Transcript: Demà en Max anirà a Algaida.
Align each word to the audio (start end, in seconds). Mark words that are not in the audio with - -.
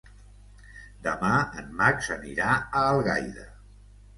Demà 1.07 1.29
en 1.63 1.69
Max 1.81 2.09
anirà 2.17 2.49
a 2.55 2.83
Algaida. 2.95 3.47